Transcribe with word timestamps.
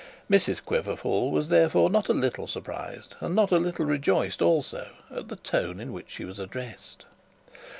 Mrs 0.31 0.65
Quiverful 0.65 1.29
was 1.29 1.49
therefore 1.49 1.91
not 1.91 2.09
a 2.09 2.13
little 2.13 2.47
surprised 2.47 3.15
and 3.19 3.35
not 3.35 3.51
a 3.51 3.59
little 3.59 3.85
rejoiced 3.85 4.41
also, 4.41 4.89
at 5.11 5.27
the 5.27 5.35
tone 5.35 5.79
at 5.79 5.89
which 5.89 6.09
she 6.09 6.25
was 6.25 6.39
addressed. 6.39 7.05